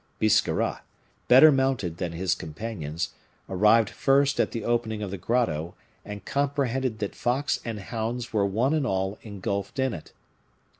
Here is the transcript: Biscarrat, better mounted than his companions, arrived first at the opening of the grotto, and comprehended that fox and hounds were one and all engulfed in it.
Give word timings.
Biscarrat, 0.17 0.81
better 1.27 1.51
mounted 1.51 1.97
than 1.97 2.13
his 2.13 2.33
companions, 2.33 3.09
arrived 3.47 3.91
first 3.91 4.39
at 4.39 4.49
the 4.49 4.63
opening 4.65 5.03
of 5.03 5.11
the 5.11 5.17
grotto, 5.19 5.75
and 6.03 6.25
comprehended 6.25 6.97
that 6.97 7.13
fox 7.13 7.59
and 7.63 7.79
hounds 7.79 8.33
were 8.33 8.43
one 8.47 8.73
and 8.73 8.87
all 8.87 9.19
engulfed 9.21 9.77
in 9.77 9.93
it. 9.93 10.11